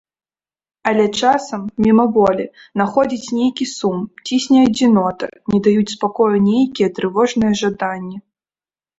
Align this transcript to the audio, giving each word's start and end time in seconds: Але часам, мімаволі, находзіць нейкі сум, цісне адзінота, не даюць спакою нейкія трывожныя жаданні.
Але 0.91 1.03
часам, 1.21 1.65
мімаволі, 1.85 2.45
находзіць 2.81 3.33
нейкі 3.39 3.67
сум, 3.71 3.97
цісне 4.27 4.59
адзінота, 4.69 5.25
не 5.51 5.59
даюць 5.67 5.91
спакою 5.97 6.31
нейкія 6.47 6.87
трывожныя 7.01 7.53
жаданні. 7.61 8.17